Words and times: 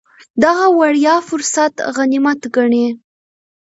دغه 0.43 0.65
وړیا 0.79 1.15
فرصت 1.29 1.73
غنیمت 1.95 2.41
ګڼي. 2.55 2.87